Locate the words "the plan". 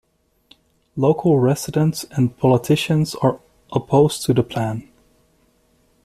4.33-4.89